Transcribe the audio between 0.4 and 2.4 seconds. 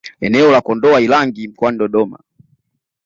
la Kondoa Irangi mkoani Dodoma